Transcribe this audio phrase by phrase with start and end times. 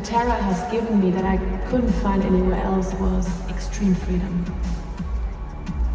[0.00, 1.38] Terra has given me that I
[1.68, 4.44] couldn't find anywhere else was extreme freedom.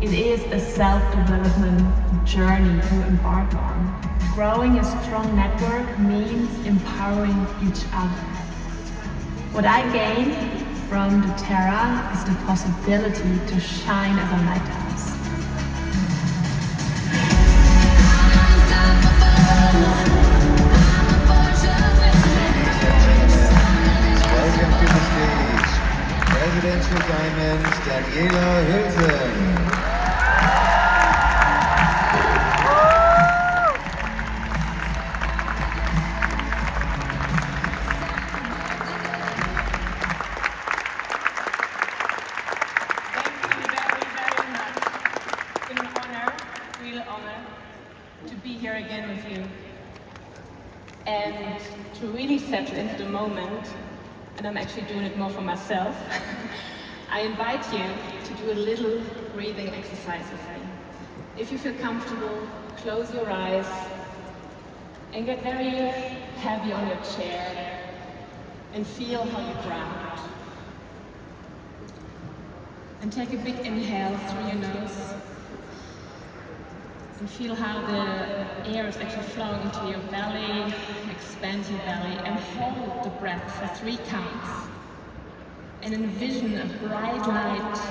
[0.02, 4.18] It is a self-development journey to embark on.
[4.34, 8.24] Growing a strong network means empowering each other.
[9.54, 14.81] What I gain from doTERRA is the possibility to shine as a lighthouse.
[48.62, 49.44] Here again with you.
[51.08, 51.60] And
[51.96, 53.68] to really settle into the moment,
[54.38, 55.96] and I'm actually doing it more for myself,
[57.14, 57.84] I invite you
[58.24, 59.02] to do a little
[59.34, 60.66] breathing exercise with me.
[61.38, 63.68] If you feel comfortable, close your eyes
[65.12, 65.92] and get very
[66.40, 67.82] heavy on your chair
[68.74, 70.20] and feel how you ground.
[73.02, 75.14] And take a big inhale through your nose.
[77.20, 80.74] And feel how the air is actually flowing into your belly,
[81.12, 84.71] expand your belly, and hold the breath for three counts.
[85.84, 87.82] And envision a bright light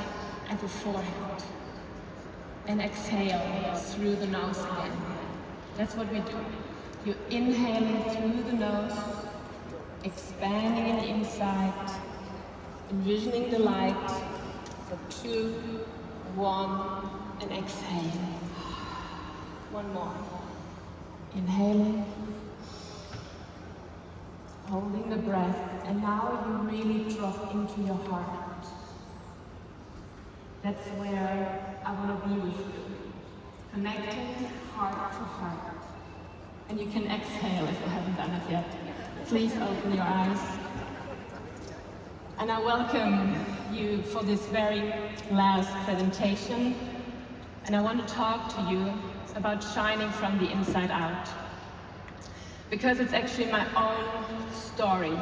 [0.48, 1.42] at the forehead.
[2.66, 4.92] And exhale through the nose again.
[5.76, 6.44] That's what we do.
[7.04, 8.92] You're inhaling through the nose,
[10.04, 11.90] expanding in the inside,
[12.90, 14.10] envisioning the light
[14.88, 15.54] for two,
[16.34, 17.08] one,
[17.40, 18.20] and exhale.
[19.72, 20.12] One more.
[21.34, 22.04] Inhaling,
[24.70, 28.64] holding the breath, and now you really drop into your heart.
[30.62, 32.84] That's where I want to be with you.
[33.72, 35.76] Connecting heart to heart.
[36.68, 38.64] And you can exhale if you haven't done it yet.
[39.26, 40.38] Please open your eyes.
[42.38, 44.94] And I welcome you for this very
[45.32, 46.76] last presentation.
[47.64, 48.92] And I want to talk to you
[49.34, 51.28] about shining from the inside out.
[52.70, 55.18] Because it's actually my own story.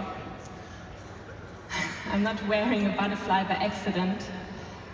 [2.13, 4.23] I'm not wearing a butterfly by accident,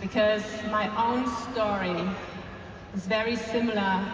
[0.01, 2.09] because my own story
[2.95, 4.07] is very similar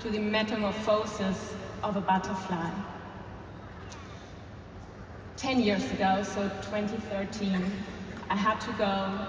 [0.00, 2.70] to the metamorphosis of a butterfly.
[5.36, 7.64] 10 years ago, so 2013,
[8.30, 9.26] I had to go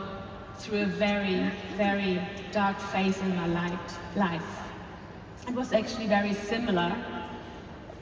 [0.59, 2.22] through a very, very
[2.52, 4.00] dark phase in my life.
[4.16, 4.59] life.
[5.47, 6.96] It was actually very similar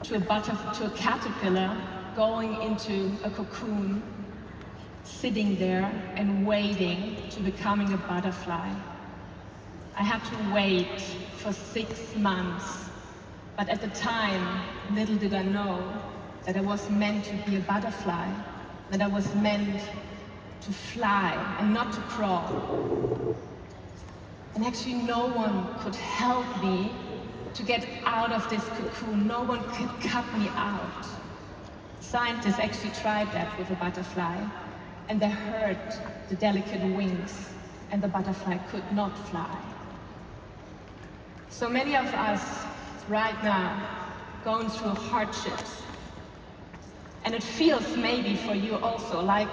[0.04, 1.76] to a, butterf- to a caterpillar
[2.16, 4.02] going into a cocoon,
[5.04, 5.86] sitting there
[6.16, 8.70] and waiting to becoming a butterfly.
[9.96, 11.02] I had to wait
[11.38, 12.90] for six months,
[13.56, 14.62] but at the time,
[14.94, 15.82] little did I know
[16.46, 18.32] that I was meant to be a butterfly,
[18.92, 19.82] that I was meant
[20.62, 23.36] to fly and not to crawl.
[24.56, 26.92] And actually, no one could help me
[27.54, 29.28] to get out of this cocoon.
[29.28, 31.06] No one could cut me out.
[32.00, 34.38] Scientists actually tried that with a butterfly,
[35.10, 36.00] and they hurt
[36.30, 37.50] the delicate wings,
[37.92, 39.58] and the butterfly could not fly.
[41.50, 42.66] So many of us
[43.10, 43.82] right now
[44.44, 45.82] going through hardships.
[47.26, 49.50] And it feels maybe for you also like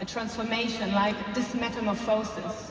[0.00, 2.70] a transformation, like this metamorphosis.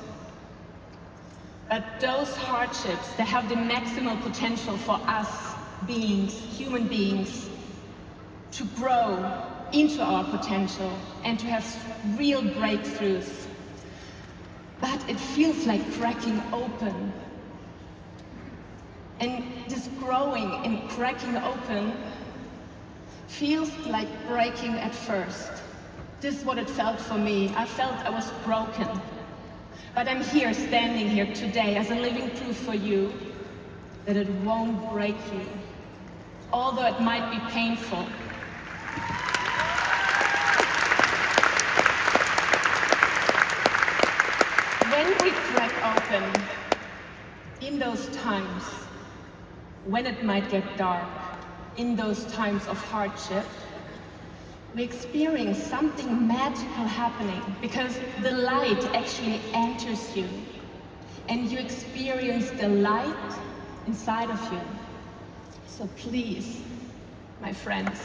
[1.74, 5.56] But those hardships, that have the maximal potential for us
[5.88, 7.50] beings, human beings,
[8.52, 10.92] to grow into our potential
[11.24, 11.66] and to have
[12.20, 13.48] real breakthroughs.
[14.82, 17.12] But it feels like cracking open.
[19.20, 21.94] And this growing and cracking open
[23.26, 25.52] feels like breaking at first.
[26.22, 27.52] This is what it felt for me.
[27.56, 29.02] I felt I was broken.
[29.96, 33.14] But I'm here, standing here today as a living proof for you
[34.06, 35.46] that it won't break you,
[36.52, 38.00] although it might be painful.
[44.90, 46.42] When we crack open,
[47.62, 48.64] in those times,
[49.86, 51.08] when it might get dark,
[51.78, 53.46] in those times of hardship,
[54.76, 60.28] we experience something magical happening because the light actually enters you
[61.30, 63.36] and you experience the light
[63.88, 64.62] inside of you.
[65.68, 66.62] So please,
[67.42, 68.00] my friends,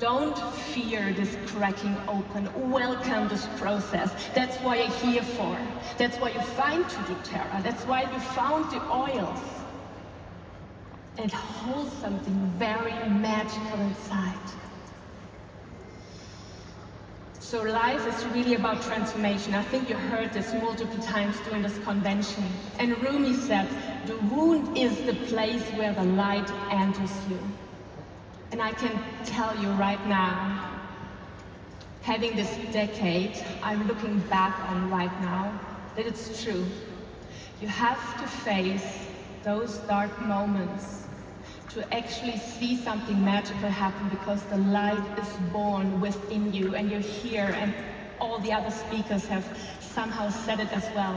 [0.00, 0.36] Don't
[0.74, 2.48] fear this cracking open.
[2.70, 4.10] Welcome this process.
[4.34, 5.56] That's why you're here for.
[5.96, 7.62] That's why you find to doTERRA.
[7.62, 9.38] That's why you found the oils.
[11.16, 14.34] It holds something very magical inside.
[17.44, 19.52] So life is really about transformation.
[19.52, 22.42] I think you heard this multiple times during this convention.
[22.78, 23.68] And Rumi said,
[24.06, 27.38] the wound is the place where the light enters you.
[28.50, 30.80] And I can tell you right now,
[32.00, 35.52] having this decade I'm looking back on right now,
[35.96, 36.64] that it's true.
[37.60, 39.06] You have to face
[39.42, 41.03] those dark moments
[41.74, 47.00] to actually see something magical happen because the light is born within you and you're
[47.00, 47.74] here and
[48.20, 49.44] all the other speakers have
[49.80, 51.16] somehow said it as well.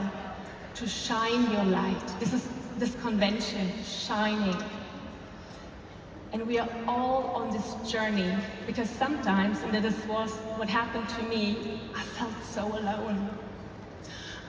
[0.75, 2.07] To shine your light.
[2.19, 4.55] This is this convention, shining.
[6.33, 11.23] And we are all on this journey because sometimes, and this was what happened to
[11.23, 13.29] me, I felt so alone.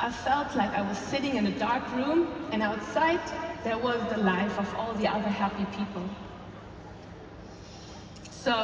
[0.00, 3.20] I felt like I was sitting in a dark room and outside
[3.68, 6.02] there was the life of all the other happy people.
[8.30, 8.56] So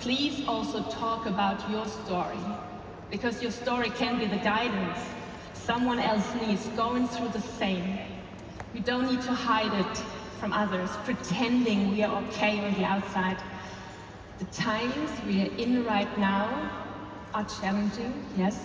[0.00, 2.44] please also talk about your story,
[3.08, 4.98] because your story can be the guidance
[5.54, 8.00] someone else needs going through the same.
[8.74, 9.96] We don't need to hide it
[10.40, 13.38] from others, pretending we are okay on the outside.
[14.40, 16.48] The times we are in right now
[17.32, 18.58] are challenging, yes,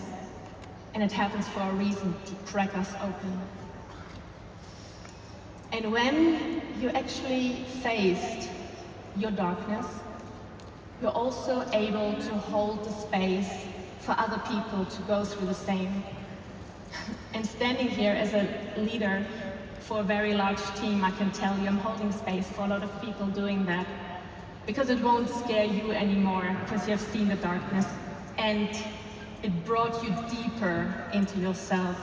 [0.96, 3.40] and it happens for a reason to crack us open.
[5.72, 8.50] And when you actually faced
[9.18, 9.86] your darkness,
[11.02, 13.50] you're also able to hold the space
[14.00, 16.04] for other people to go through the same.
[17.34, 18.48] and standing here as a
[18.78, 19.26] leader
[19.80, 22.84] for a very large team, I can tell you I'm holding space for a lot
[22.84, 23.86] of people doing that.
[24.66, 27.86] Because it won't scare you anymore, because you have seen the darkness.
[28.38, 28.70] And
[29.44, 31.98] it brought you deeper into yourself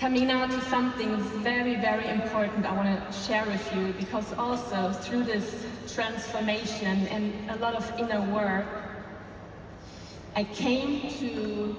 [0.00, 4.92] coming now to something very, very important I want to share with you because also
[4.92, 8.64] through this transformation and a lot of inner work,
[10.34, 11.76] I came to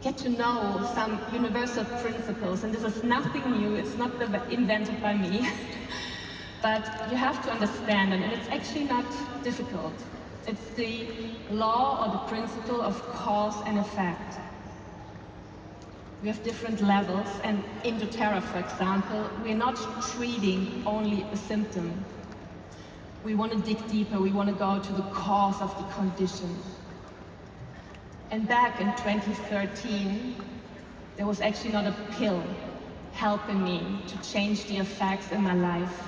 [0.00, 2.62] get to know some universal principles.
[2.62, 4.12] And this is nothing new, it's not
[4.48, 5.50] invented by me.
[6.62, 9.06] but you have to understand it, and it's actually not
[9.42, 9.94] difficult.
[10.46, 11.08] It's the
[11.50, 14.38] law or the principle of cause and effect.
[16.22, 19.76] We have different levels, and in doTERRA, for example, we're not
[20.12, 22.04] treating only a symptom.
[23.22, 26.56] We want to dig deeper, we want to go to the cause of the condition.
[28.30, 30.36] And back in 2013,
[31.16, 32.42] there was actually not a pill
[33.12, 36.02] helping me to change the effects in my life.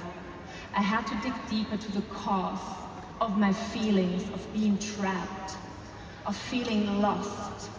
[0.75, 2.61] I had to dig deeper to the cause
[3.21, 5.57] of my feelings of being trapped,
[6.27, 7.71] of feeling lost,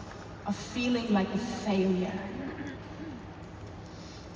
[0.50, 2.20] of feeling like a failure.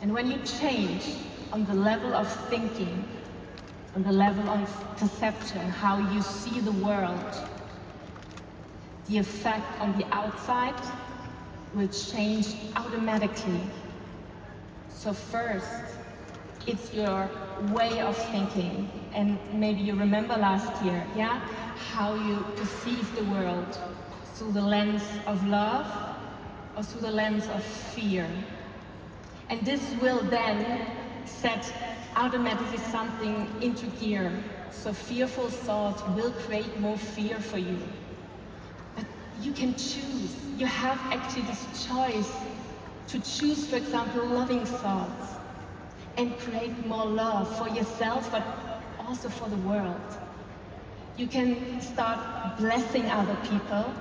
[0.03, 1.03] And when you change
[1.51, 3.03] on the level of thinking,
[3.95, 7.33] on the level of perception, how you see the world,
[9.09, 10.79] the effect on the outside
[11.73, 13.61] will change automatically.
[14.89, 15.97] So first,
[16.67, 17.27] it's your
[17.71, 18.87] way of thinking.
[19.15, 21.39] And maybe you remember last year, yeah?
[21.91, 23.79] How you perceive the world,
[24.33, 25.85] through the lens of love
[26.75, 28.27] or through the lens of fear.
[29.49, 30.87] And this will then
[31.25, 31.71] set
[32.15, 34.31] automatically something into gear.
[34.71, 37.77] So fearful thoughts will create more fear for you.
[38.95, 39.05] But
[39.41, 40.35] you can choose.
[40.57, 42.31] You have actually this choice
[43.09, 45.35] to choose, for example, loving thoughts
[46.17, 48.43] and create more love for yourself, but
[49.07, 50.01] also for the world.
[51.17, 53.93] You can start blessing other people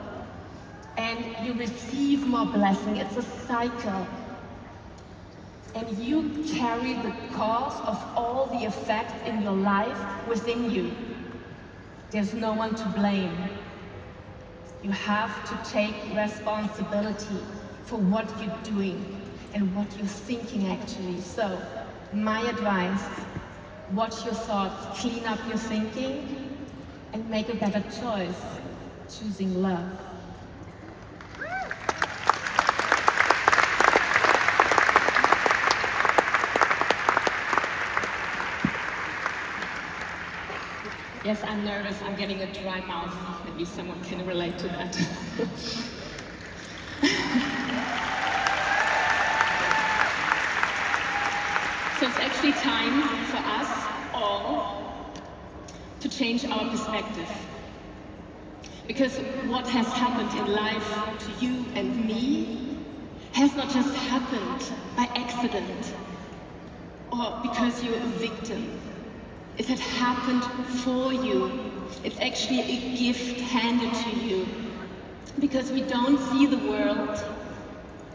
[0.96, 2.96] and you receive more blessing.
[2.96, 4.06] It's a cycle.
[5.75, 10.92] And you carry the cause of all the effects in your life within you.
[12.11, 13.34] There's no one to blame.
[14.82, 17.38] You have to take responsibility
[17.84, 19.20] for what you're doing
[19.54, 21.20] and what you're thinking actually.
[21.20, 21.61] So,
[22.12, 23.25] my advice,
[23.92, 26.58] watch your thoughts, clean up your thinking,
[27.14, 28.40] and make a better choice,
[29.08, 30.12] choosing love.
[41.33, 41.97] Yes, I'm nervous.
[42.03, 43.17] I'm getting a dry mouth.
[43.47, 44.95] Maybe someone can relate to that.
[51.99, 53.71] so it's actually time for us
[54.12, 55.11] all
[56.01, 57.31] to change our perspective.
[58.87, 59.17] Because
[59.49, 60.87] what has happened in life
[61.21, 62.77] to you and me
[63.33, 65.95] has not just happened by accident
[67.11, 68.91] or because you're a victim.
[69.59, 70.44] If it had happened
[70.80, 71.50] for you.
[72.04, 74.47] It's actually a gift handed to you.
[75.38, 77.23] Because we don't see the world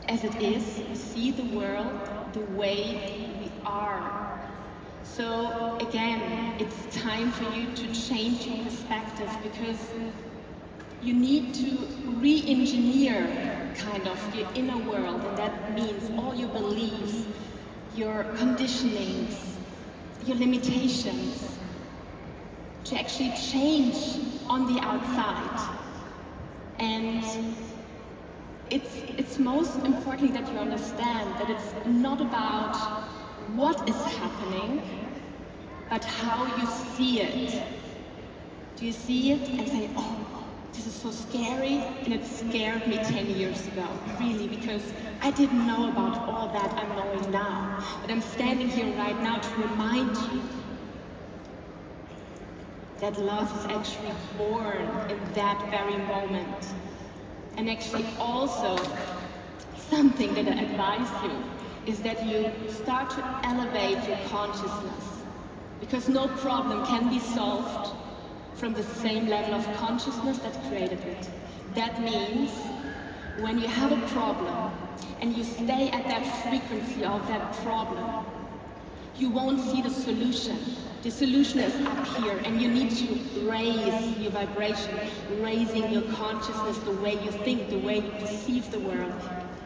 [0.09, 4.39] as it is, we see the world the way we are.
[5.03, 9.79] So again, it's time for you to change your perspective because
[11.01, 11.77] you need to
[12.19, 17.25] re-engineer kind of your inner world and that means all your beliefs,
[17.95, 19.46] your conditionings,
[20.27, 21.57] your limitations
[22.83, 23.95] to actually change
[24.49, 25.77] on the outside.
[26.79, 27.23] And
[28.69, 32.75] it's, it's most important that you understand that it's not about
[33.55, 34.81] what is happening,
[35.89, 37.63] but how you see it.
[38.75, 40.36] Do you see it and say, oh,
[40.73, 43.87] this is so scary, and it scared me 10 years ago,
[44.19, 44.83] really, because
[45.21, 47.83] I didn't know about all that I'm knowing now.
[48.01, 50.41] But I'm standing here right now to remind you
[52.99, 56.73] that love is actually born in that very moment.
[57.57, 58.77] And actually also
[59.89, 61.43] something that I advise you
[61.91, 65.23] is that you start to elevate your consciousness
[65.79, 67.95] because no problem can be solved
[68.57, 71.29] from the same level of consciousness that created it.
[71.75, 72.51] That means
[73.39, 74.71] when you have a problem
[75.21, 78.25] and you stay at that frequency of that problem,
[79.15, 80.57] you won't see the solution.
[81.03, 84.97] The solution is up here and you need to raise your vibration,
[85.39, 89.13] raising your consciousness, the way you think, the way you perceive the world.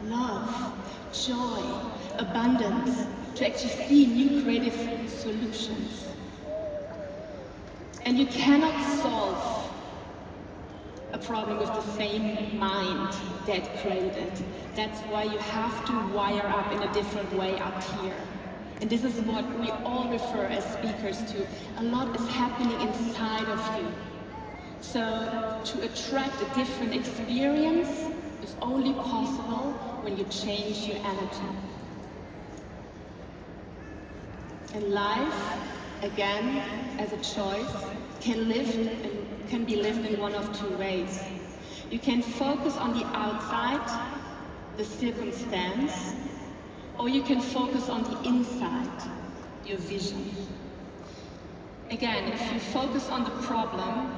[0.04, 0.72] Love,
[1.12, 1.62] joy,
[2.18, 3.06] abundance,
[3.36, 6.08] to actually see new creative solutions.
[8.04, 9.70] And you cannot solve
[11.12, 13.14] a problem with the same mind
[13.46, 14.42] that created it.
[14.74, 18.16] That's why you have to wire up in a different way up here.
[18.80, 21.46] And this is what we all refer as speakers to.
[21.78, 23.92] A lot is happening inside of you.
[24.80, 27.88] So to attract a different experience
[28.42, 31.56] is only possible when you change your energy.
[34.74, 35.58] And life,
[36.02, 36.62] again,
[36.98, 37.91] as a choice,
[38.22, 41.20] can live and can be lived in one of two ways.
[41.90, 43.84] You can focus on the outside,
[44.76, 46.14] the circumstance,
[46.98, 49.10] or you can focus on the inside,
[49.66, 50.30] your vision.
[51.90, 54.12] Again, if you focus on the problem,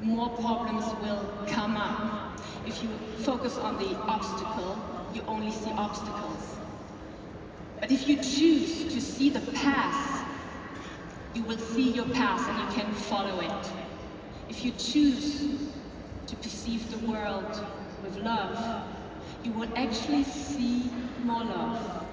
[0.00, 2.40] more problems will come up.
[2.66, 4.78] If you focus on the obstacle,
[5.12, 6.56] you only see obstacles.
[7.80, 10.21] But if you choose to see the path,
[11.34, 13.70] you will see your path and you can follow it.
[14.48, 15.70] If you choose
[16.26, 17.64] to perceive the world
[18.02, 18.84] with love,
[19.42, 20.90] you will actually see
[21.24, 22.06] more love.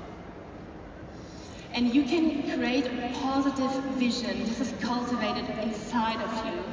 [1.74, 4.40] And you can create a positive vision.
[4.46, 6.64] This is cultivated inside of you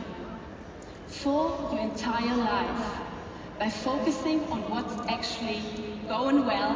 [1.07, 3.01] for your entire life
[3.59, 5.63] by focusing on what's actually
[6.09, 6.73] going well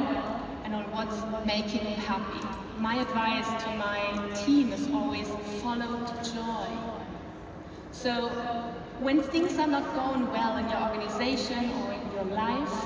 [0.64, 2.69] and on what's making you happy.
[2.80, 5.28] My advice to my team is always
[5.60, 6.66] follow the joy.
[7.92, 8.28] So
[9.00, 12.84] when things are not going well in your organization or in your life,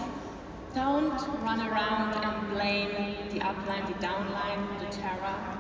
[0.74, 2.90] don't run around and blame
[3.30, 5.58] the upline, the downline, doTERRA.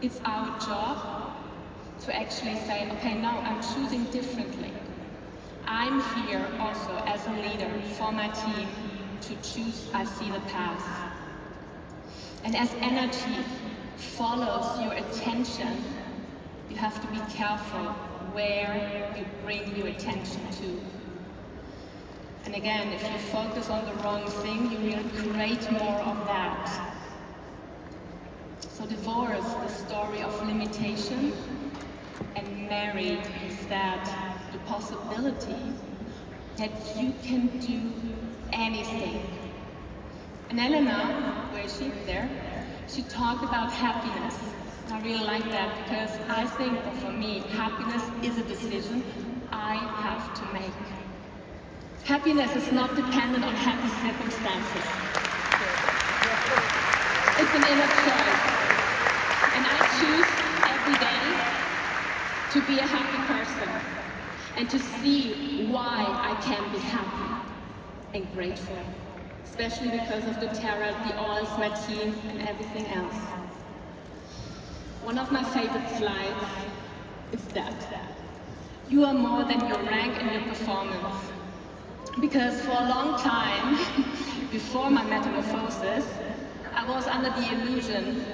[0.00, 1.34] It's our job
[2.06, 4.72] to actually say, okay, now I'm choosing differently.
[5.66, 8.68] I'm here also as a leader for my team
[9.20, 11.09] to choose I see the path.
[12.44, 13.44] And as energy
[13.96, 15.84] follows your attention,
[16.70, 17.92] you have to be careful
[18.32, 20.80] where you bring your attention to.
[22.44, 26.96] And again, if you focus on the wrong thing, you will create more of that.
[28.60, 31.34] So divorce the story of limitation
[32.36, 34.00] and marry instead
[34.52, 35.74] the possibility
[36.56, 37.92] that you can do
[38.52, 39.39] anything.
[40.50, 41.92] And Elena, where is she?
[42.06, 42.28] There.
[42.88, 44.36] She talked about happiness.
[44.90, 49.04] I really like that because I think, for me, happiness is a decision
[49.52, 50.74] I have to make.
[52.02, 54.86] Happiness is not dependent on happy circumstances.
[57.38, 58.42] It's an inner choice.
[59.54, 60.30] And I choose
[60.66, 61.22] every day
[62.50, 63.70] to be a happy person
[64.56, 67.48] and to see why I can be happy
[68.14, 68.99] and grateful.
[69.50, 73.16] Especially because of doTERRA, the oils, my team, and everything else.
[75.02, 76.46] One of my favorite slides
[77.32, 77.74] is that.
[78.88, 81.32] You are more than your rank and your performance.
[82.20, 83.76] Because for a long time,
[84.52, 86.06] before my metamorphosis,
[86.72, 88.24] I was under the illusion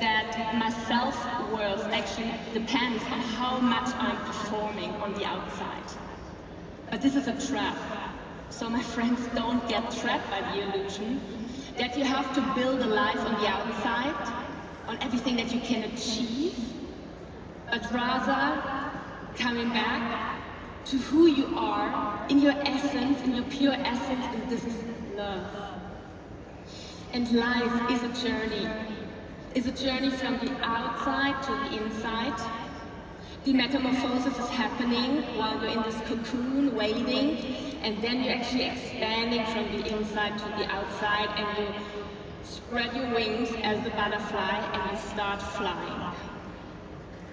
[0.00, 5.98] that my self-worth actually depends on how much I'm performing on the outside.
[6.90, 7.76] But this is a trap.
[8.50, 11.20] So my friends, don't get trapped by the illusion
[11.76, 14.34] that you have to build a life on the outside,
[14.88, 16.56] on everything that you can achieve,
[17.70, 18.62] but rather
[19.36, 20.40] coming back
[20.86, 24.74] to who you are in your essence, in your pure essence, and this is
[25.14, 25.46] love.
[27.12, 28.68] And life is a journey.
[29.54, 32.57] It's a journey from the outside to the inside.
[33.44, 39.44] The metamorphosis is happening while you're in this cocoon waiting, and then you're actually expanding
[39.46, 41.74] from the inside to the outside, and you
[42.42, 46.14] spread your wings as the butterfly and you start flying.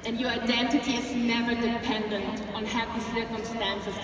[0.06, 3.96] And your identity is never dependent on happy circumstances.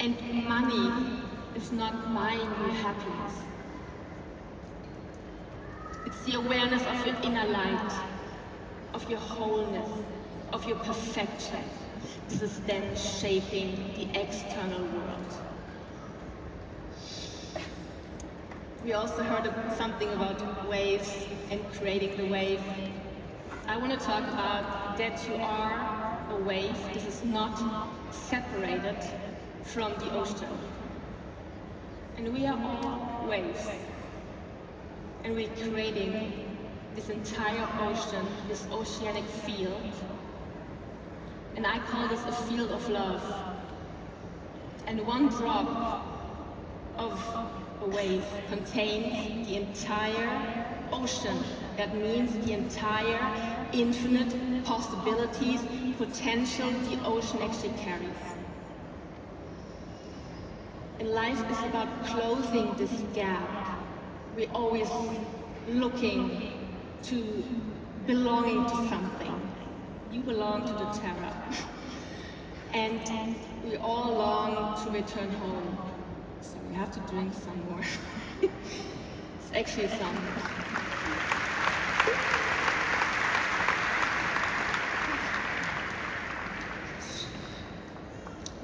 [0.00, 1.20] And money
[1.54, 3.34] is not buying you happiness.
[6.04, 7.92] It's the awareness of your inner light,
[8.92, 9.88] of your wholeness,
[10.52, 11.62] of your perfection.
[12.28, 15.34] This is then shaping the external world.
[18.84, 22.60] We also heard something about waves and creating the wave.
[23.68, 26.76] I want to talk about that you are a wave.
[26.92, 27.56] This is not
[28.10, 28.96] separated
[29.62, 30.48] from the ocean.
[32.16, 33.68] And we are all waves
[35.24, 36.48] and we're creating
[36.94, 39.92] this entire ocean, this oceanic field.
[41.56, 43.22] And I call this a field of love.
[44.86, 46.06] And one drop
[46.96, 47.12] of
[47.82, 51.38] a wave contains the entire ocean.
[51.76, 53.20] That means the entire
[53.72, 55.60] infinite possibilities,
[55.98, 58.22] potential the ocean actually carries.
[61.00, 63.62] And life is about closing this gap
[64.36, 64.88] we're always
[65.68, 66.52] looking
[67.02, 67.44] to
[68.06, 69.51] belonging to something.
[70.12, 71.32] You belong to doTERRA.
[72.74, 75.78] and we all long to return home.
[76.42, 77.80] So we have to drink some more.
[78.42, 80.14] it's actually some.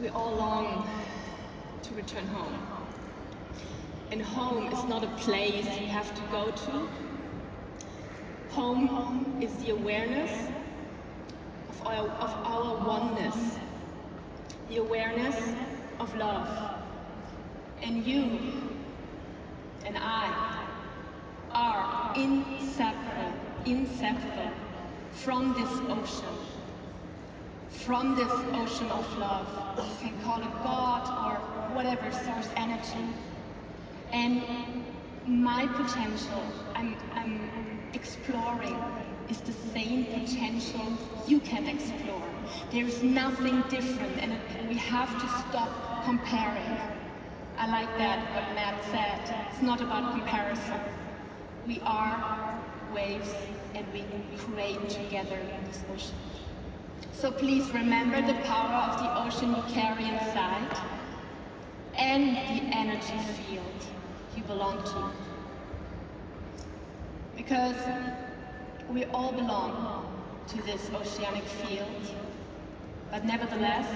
[0.02, 0.86] We all long
[1.82, 2.58] to return home.
[4.10, 6.88] And home is not a place you have to go to.
[8.50, 10.50] Home is the awareness
[11.80, 13.58] of our, of our oneness,
[14.68, 15.36] the awareness
[16.00, 16.74] of love.
[17.82, 18.38] And you
[19.84, 20.64] and I
[21.52, 23.32] are inseparable,
[23.64, 24.50] inseparable
[25.12, 26.34] from this ocean,
[27.70, 29.98] from this ocean of love.
[30.02, 33.06] You can call it God or whatever source energy.
[34.12, 34.42] And
[35.26, 36.42] my potential,
[36.74, 37.48] I'm, I'm
[37.94, 38.76] exploring,
[39.30, 40.92] is the same potential
[41.26, 42.22] you can explore.
[42.70, 44.32] There's nothing different, and
[44.68, 46.78] we have to stop comparing.
[47.58, 49.46] I like that, what Matt said.
[49.50, 50.80] It's not about comparison.
[51.66, 52.60] We are
[52.94, 53.34] waves,
[53.74, 54.04] and we
[54.38, 56.14] create together in this ocean.
[57.12, 60.76] So please remember the power of the ocean you carry inside
[61.96, 63.62] and the energy field
[64.36, 65.10] you belong to.
[67.36, 67.76] Because
[68.92, 70.06] we all belong
[70.48, 72.14] to this oceanic field,
[73.10, 73.86] but nevertheless,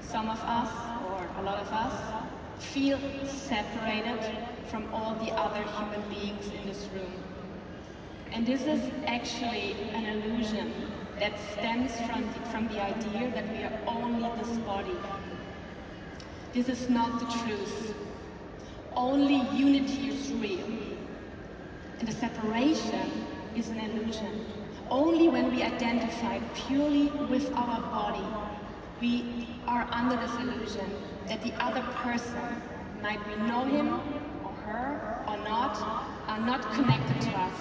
[0.00, 0.70] some of us,
[1.08, 2.24] or a lot of us,
[2.58, 4.20] feel separated
[4.68, 7.12] from all the other human beings in this room.
[8.32, 10.72] And this is actually an illusion
[11.18, 14.96] that stems from the, from the idea that we are only this body.
[16.52, 17.94] This is not the truth.
[18.94, 20.66] Only unity is real.
[21.98, 23.25] And the separation
[23.56, 24.44] is an illusion.
[24.90, 28.26] Only when we identify purely with our body,
[29.00, 30.90] we are under this illusion
[31.26, 32.62] that the other person,
[33.02, 33.94] might we know him
[34.44, 35.76] or her or not,
[36.28, 37.58] are not connected to us.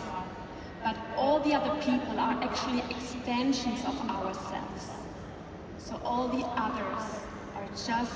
[0.83, 4.89] But all the other people are actually extensions of ourselves.
[5.77, 7.21] So all the others
[7.55, 8.13] are just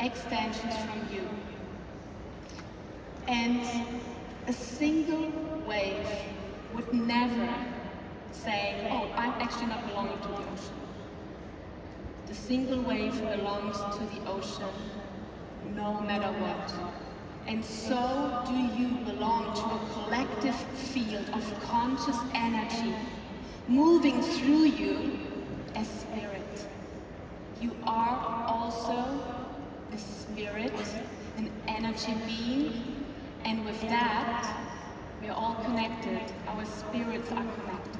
[0.00, 1.28] extensions from you.
[3.28, 3.60] And
[4.46, 5.32] a single
[5.66, 6.06] wave
[6.76, 7.54] would never
[8.32, 10.76] say, oh, I'm actually not belonging to the ocean.
[12.26, 14.68] The single wave belongs to the ocean
[15.74, 16.72] no matter what.
[17.46, 22.94] And so do you belong to a collective field of conscious energy
[23.68, 25.18] moving through you
[25.74, 26.66] as spirit.
[27.60, 29.20] You are also
[29.92, 30.72] a spirit,
[31.36, 33.04] an energy being,
[33.44, 34.65] and with that,
[35.20, 36.20] we are all connected.
[36.46, 37.96] Our spirits are connected.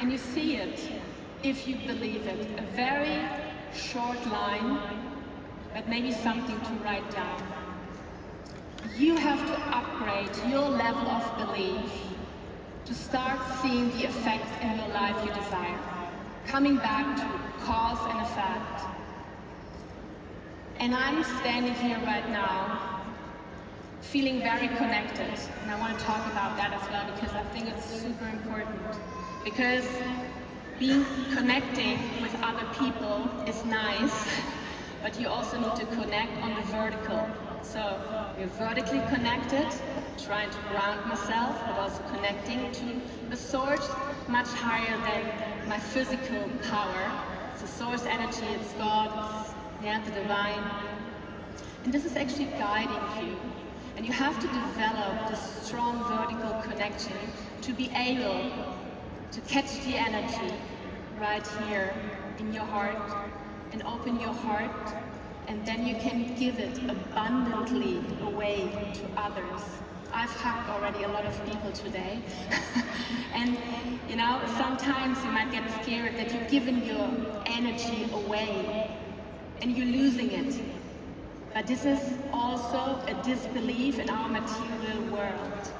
[0.00, 0.80] And you see it
[1.42, 2.58] if you believe it.
[2.58, 3.20] A very
[3.72, 4.80] short line,
[5.72, 7.40] but maybe something to write down.
[8.98, 11.92] You have to upgrade your level of belief
[12.92, 15.78] to start seeing the effects in your life you desire.
[16.46, 18.84] Coming back to cause and effect.
[20.78, 23.00] And I'm standing here right now
[24.02, 25.32] feeling very connected.
[25.62, 28.78] And I want to talk about that as well because I think it's super important.
[29.42, 29.86] Because
[30.78, 34.28] being connecting with other people is nice,
[35.02, 37.26] but you also need to connect on the vertical.
[37.62, 38.00] So
[38.36, 39.66] we're vertically connected,
[40.18, 43.88] trying to ground myself, but also connecting to the source
[44.28, 47.12] much higher than my physical power.
[47.52, 49.10] It's the source energy, it's God,
[49.42, 50.62] it's yeah, the divine.
[51.84, 53.36] And this is actually guiding you.
[53.96, 57.16] And you have to develop this strong vertical connection
[57.62, 58.50] to be able
[59.30, 60.54] to catch the energy
[61.20, 61.94] right here
[62.38, 62.98] in your heart
[63.72, 64.94] and open your heart
[65.48, 69.62] and then you can give it abundantly away to others.
[70.12, 72.20] I've hugged already a lot of people today.
[73.34, 73.56] and
[74.08, 77.08] you know, sometimes you might get scared that you're giving your
[77.46, 78.96] energy away
[79.60, 80.60] and you're losing it.
[81.54, 82.00] But this is
[82.32, 85.72] also a disbelief in our material world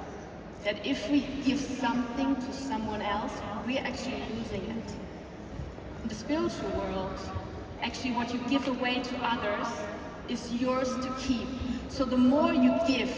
[0.65, 3.33] that if we give something to someone else,
[3.67, 4.93] we're actually losing it.
[6.03, 7.19] In the spiritual world,
[7.83, 9.67] actually what you give away to others
[10.29, 11.49] is yours to keep.
[11.89, 13.13] So the more you give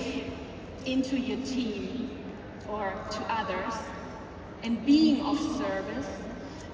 [0.86, 2.10] into your team
[2.68, 3.74] or to others
[4.62, 6.08] and being of service,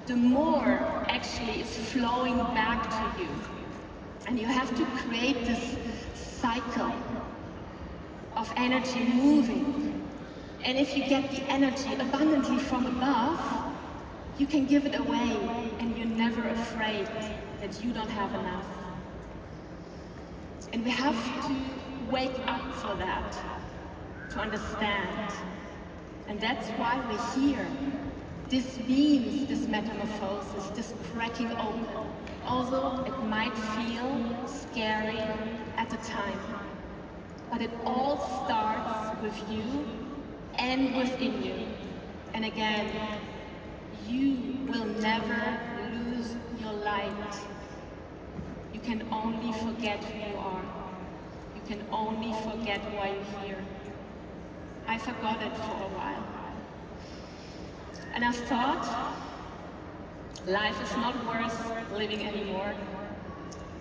[0.07, 3.29] the more actually is flowing back to you.
[4.27, 5.77] And you have to create this
[6.15, 6.93] cycle
[8.35, 9.91] of energy moving
[10.63, 13.39] and if you get the energy abundantly from above,
[14.37, 15.37] you can give it away
[15.79, 17.07] and you're never afraid
[17.61, 18.65] that you don't have enough.
[20.73, 21.15] And we have
[21.47, 21.55] to
[22.11, 23.37] wake up for that,
[24.31, 25.31] to understand.
[26.27, 27.67] And that's why we're here.
[28.49, 31.85] This means this metamorphosis, this cracking open,
[32.45, 35.19] although it might feel scary
[35.77, 36.39] at the time.
[37.51, 39.85] But it all starts with you
[40.57, 41.67] and within you.
[42.33, 42.91] And again,
[44.07, 45.59] you will never
[45.93, 47.35] lose your light.
[48.73, 50.63] You can only forget who you are.
[51.55, 53.63] You can only forget why you're here.
[54.85, 56.25] I forgot it for a while.
[58.13, 58.85] And I thought,
[60.45, 61.57] life is not worth
[61.93, 62.73] living anymore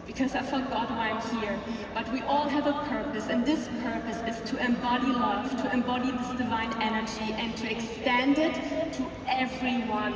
[0.06, 1.58] because I forgot why I'm here.
[1.92, 6.12] But we all have a purpose, and this purpose is to embody love, to embody
[6.12, 8.54] this divine energy, and to extend it
[8.92, 10.14] to everyone.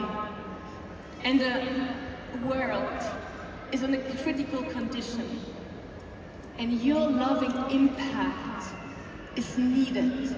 [1.24, 3.23] And the world
[3.74, 5.40] is in a critical condition,
[6.58, 8.66] and your loving impact
[9.34, 10.36] is needed.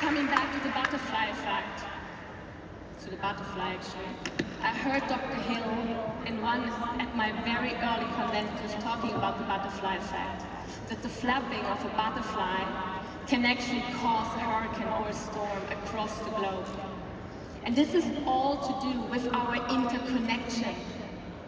[0.00, 1.84] coming back to the butterfly effect,
[3.00, 5.34] to the butterfly actually, I heard Dr.
[5.34, 6.64] Hill in one
[7.00, 10.42] at my very early conventions talking about the butterfly effect,
[10.88, 12.62] that the flapping of a butterfly
[13.26, 16.66] can actually cause a hurricane or a storm across the globe.
[17.64, 20.74] And this is all to do with our interconnection,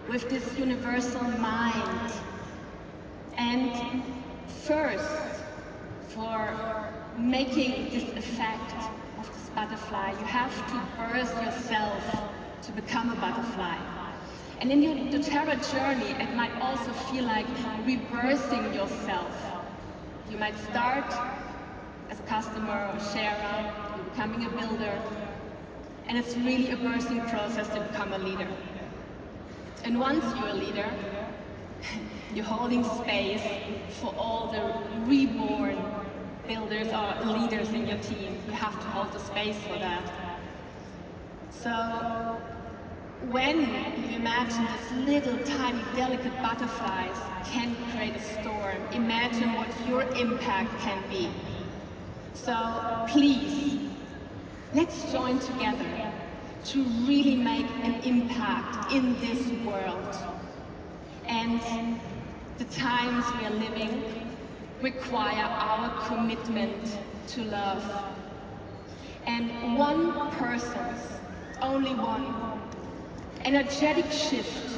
[0.08, 2.10] with this universal mind.
[3.36, 4.02] And
[4.64, 5.42] first,
[6.08, 8.72] for making this effect
[9.18, 10.12] of this butterfly.
[10.12, 13.76] You have to birth yourself to become a butterfly.
[14.58, 17.46] And in your doTERRA journey, it might also feel like
[17.84, 19.45] rebirthing yourself.
[20.30, 21.04] You might start
[22.10, 25.00] as a customer or sharer, you're becoming a builder,
[26.08, 28.48] and it's really a birthing process to become a leader.
[29.84, 30.90] And once you're a leader,
[32.34, 33.42] you're holding space
[34.00, 35.78] for all the reborn
[36.48, 38.36] builders or leaders in your team.
[38.46, 40.10] You have to hold the space for that.
[41.50, 42.40] So
[43.30, 50.02] when you imagine these little tiny delicate butterflies can create a storm, imagine what your
[50.14, 51.30] impact can be.
[52.34, 53.80] So please,
[54.74, 56.12] let's join together
[56.66, 60.16] to really make an impact in this world.
[61.26, 61.98] And
[62.58, 64.02] the times we are living
[64.82, 66.98] require our commitment
[67.28, 68.04] to love.
[69.26, 71.18] And one person's,
[71.62, 72.60] only one,
[73.46, 74.76] energetic shift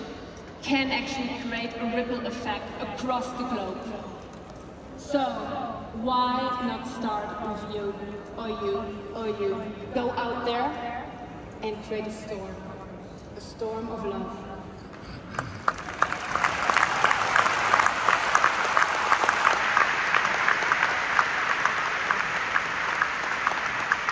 [0.61, 3.81] can actually create a ripple effect across the globe.
[4.99, 5.21] So,
[6.03, 7.95] why not start with you,
[8.37, 9.63] or you, or you?
[9.95, 11.07] Go out there
[11.63, 12.55] and create a storm,
[13.39, 14.37] a storm of love.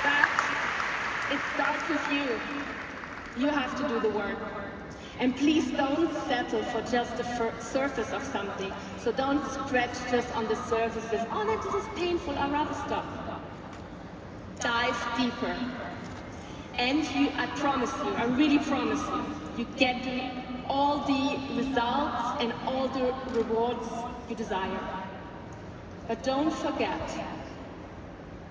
[0.02, 0.28] But
[1.30, 2.75] it starts with you.
[3.38, 4.38] You have to do the work.
[5.18, 7.24] And please don't settle for just the
[7.60, 8.72] surface of something.
[8.98, 11.20] So don't scratch just on the surfaces.
[11.30, 12.36] Oh, no, this is painful.
[12.38, 13.06] I'd rather stop.
[14.60, 15.56] Dive deeper.
[16.74, 20.06] And you, I promise you, I really promise you, you get
[20.68, 23.88] all the results and all the rewards
[24.28, 24.80] you desire.
[26.08, 27.00] But don't forget,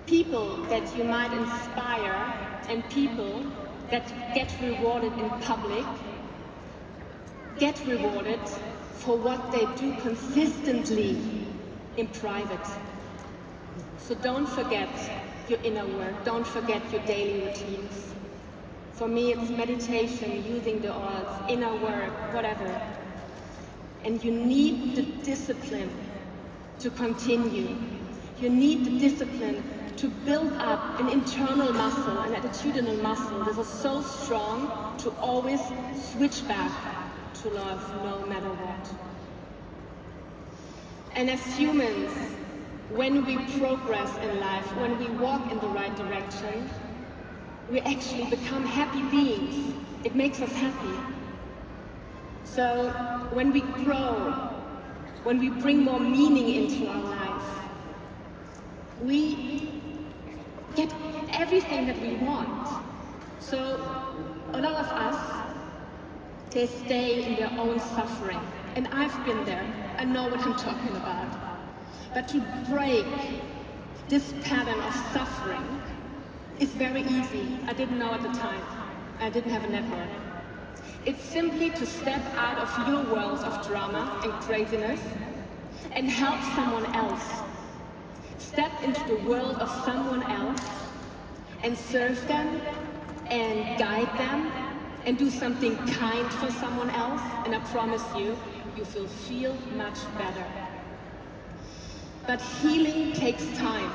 [0.07, 2.33] people that you might inspire
[2.67, 3.45] and people
[3.91, 5.85] that get rewarded in public
[7.57, 8.39] get rewarded
[8.93, 11.17] for what they do consistently
[11.97, 12.67] in private.
[13.97, 14.89] So don't forget
[15.47, 18.13] your inner work, don't forget your daily routines.
[18.93, 22.81] For me, it's meditation, using the oils, inner work, whatever.
[24.03, 25.91] And you need the discipline
[26.79, 27.75] to continue.
[28.39, 29.63] You need the discipline
[29.97, 35.61] to build up an internal muscle, an attitudinal muscle that is so strong to always
[36.11, 36.71] switch back
[37.41, 38.89] to love no matter what.
[41.15, 42.11] And as humans,
[42.89, 46.69] when we progress in life, when we walk in the right direction,
[47.71, 49.73] we actually become happy beings.
[50.03, 51.15] It makes us happy.
[52.43, 52.89] So
[53.31, 54.51] when we grow,
[55.23, 57.59] when we bring more meaning into our life,
[59.01, 59.64] we
[61.35, 62.83] everything that we want.
[63.39, 63.57] So
[64.53, 65.53] a lot of us,
[66.51, 68.39] they stay in their own suffering.
[68.75, 69.65] And I've been there.
[69.97, 71.27] I know what I'm talking about.
[72.13, 73.05] But to break
[74.07, 75.81] this pattern of suffering
[76.59, 77.59] is very easy.
[77.67, 78.61] I didn't know at the time.
[79.19, 80.09] I didn't have a network.
[81.05, 85.01] It's simply to step out of your world of drama and craziness
[85.91, 87.41] and help someone else
[88.37, 90.84] step into the world of someone else
[91.65, 92.61] and serve them
[93.25, 94.51] and guide them
[95.03, 98.37] and do something kind for someone else, and I promise you,
[98.77, 100.45] you will feel much better.
[102.27, 103.91] But healing takes time.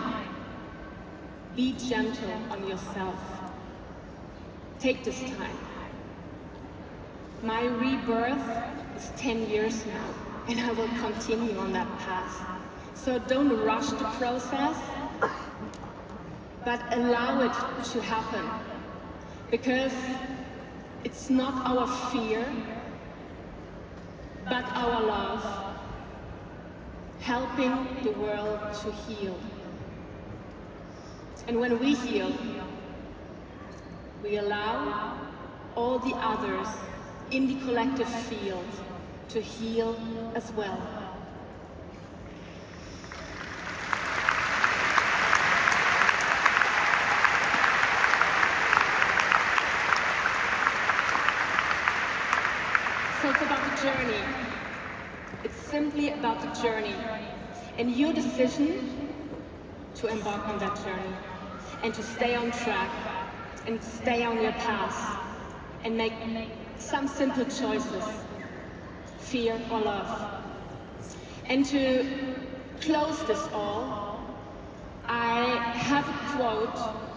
[1.55, 3.15] Be gentle on yourself.
[4.81, 5.59] Take this time.
[7.45, 8.49] My rebirth
[8.97, 10.15] is 10 years now,
[10.49, 12.47] and I will continue on that path.
[12.95, 14.77] So don't rush the process,
[16.71, 18.49] but allow it to happen.
[19.51, 19.93] Because
[21.03, 22.47] it's not our fear,
[24.45, 25.43] but our love
[27.19, 29.37] helping the world to heal.
[31.49, 32.33] And when we heal,
[34.23, 35.19] we allow
[35.75, 36.69] all the others
[37.33, 38.71] in the collective field
[39.31, 39.97] to heal
[40.37, 41.00] as well.
[53.83, 54.23] Journey.
[55.43, 56.95] It's simply about the journey
[57.79, 59.09] and your decision
[59.95, 61.15] to embark on that journey
[61.83, 62.91] and to stay on track
[63.67, 65.19] and stay on your path
[65.85, 66.13] and make
[66.79, 68.05] some simple choices,
[69.19, 70.45] fear or love.
[71.47, 72.07] And to
[72.81, 74.21] close this all,
[75.07, 77.10] I have a quote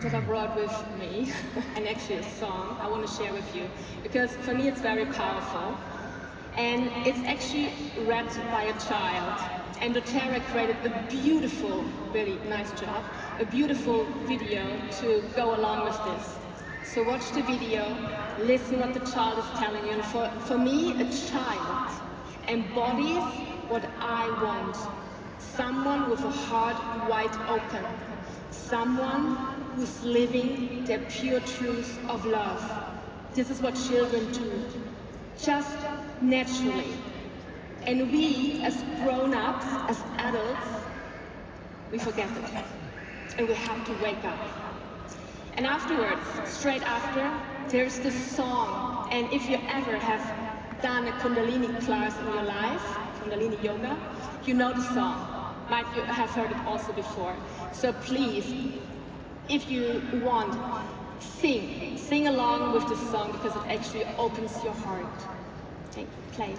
[0.00, 1.32] that I brought with me,
[1.74, 3.68] and actually a song I want to share with you,
[4.02, 5.76] because for me it's very powerful.
[6.56, 7.70] And it's actually
[8.06, 9.62] read by a child.
[9.80, 13.04] And doTERRA created a beautiful, really nice job,
[13.38, 14.64] a beautiful video
[15.00, 16.36] to go along with this.
[16.92, 17.84] So watch the video,
[18.40, 19.92] listen what the child is telling you.
[19.92, 21.92] And for, for me, a child
[22.48, 23.22] embodies
[23.68, 24.76] what I want.
[25.38, 27.84] Someone with a heart wide open.
[28.50, 32.60] Someone who's living their pure truth of love.
[33.34, 34.64] This is what children do,
[35.40, 35.76] just
[36.20, 36.94] naturally.
[37.86, 40.66] And we, as grown-ups, as adults,
[41.92, 42.64] we forget it.
[43.38, 44.40] And we have to wake up.
[45.56, 47.30] And afterwards, straight after,
[47.68, 49.08] there's this song.
[49.12, 52.82] And if you ever have done a Kundalini class in your life,
[53.20, 53.96] Kundalini Yoga,
[54.44, 55.54] you know the song.
[55.70, 57.36] Might you have heard it also before.
[57.72, 58.74] So please,
[59.48, 60.54] if you want,
[61.20, 61.96] sing.
[61.96, 65.06] Sing along with the song because it actually opens your heart.
[65.90, 66.54] Okay, play.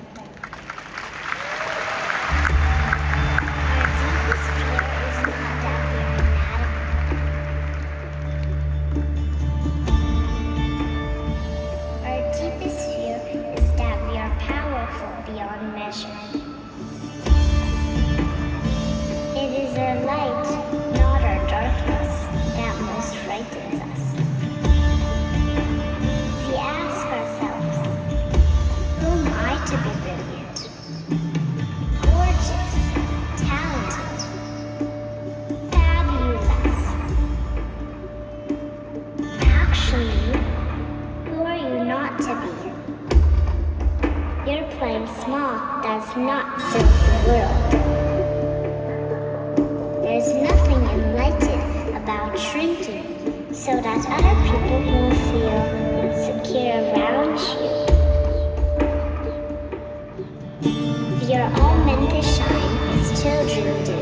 [46.17, 47.71] Not serve the world.
[50.03, 55.61] There's nothing enlightened about shrinking so that other people will feel
[56.03, 57.71] insecure around you.
[61.27, 63.98] We are all meant to shine as children do.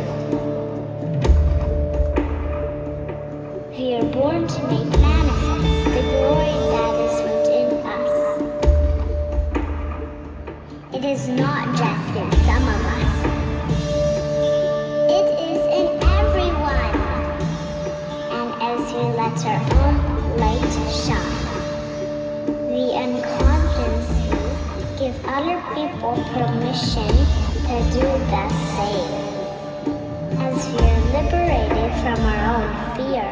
[25.37, 27.13] Other people permission
[27.67, 29.13] to do the same.
[30.41, 33.29] As we are liberated from our own fear,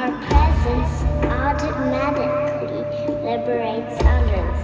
[0.00, 0.94] our presence
[1.28, 2.80] automatically
[3.22, 4.60] liberates others.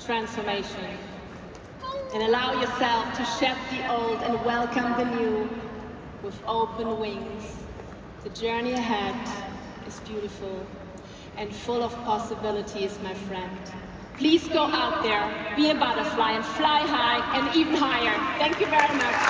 [0.00, 0.96] Transformation.
[2.14, 5.50] And allow yourself to shed the old and welcome the new
[6.22, 7.56] with open wings.
[8.24, 9.14] The journey ahead
[9.86, 10.66] is beautiful
[11.36, 13.60] and full of possibilities, my friend.
[14.16, 18.16] Please go out there, be a butterfly, and fly high and even higher.
[18.38, 19.25] Thank you very much.